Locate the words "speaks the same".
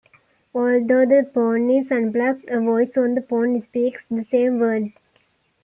3.61-4.57